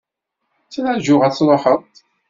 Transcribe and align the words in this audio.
Ttrajuɣ 0.65 1.21
ad 1.23 1.33
truḥeḍ. 1.37 1.81